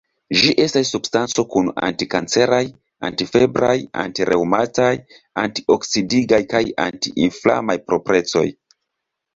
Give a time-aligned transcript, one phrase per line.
[0.35, 2.61] Ĝi estas substanco kun anti-kanceraj,
[3.11, 3.77] anti-febraj,
[4.07, 4.91] anti-reŭmataj,
[5.47, 8.49] anti-oksidigaj kaj anti-inflamaj proprecoj.